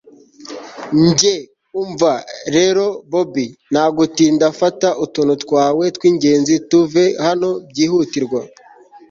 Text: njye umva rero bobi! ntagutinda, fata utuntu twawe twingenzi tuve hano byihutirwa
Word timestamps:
njye 1.05 1.35
umva 1.81 2.11
rero 2.55 2.85
bobi! 3.11 3.45
ntagutinda, 3.71 4.45
fata 4.59 4.89
utuntu 5.05 5.33
twawe 5.43 5.83
twingenzi 5.95 6.53
tuve 6.69 7.03
hano 7.25 7.49
byihutirwa 7.69 8.39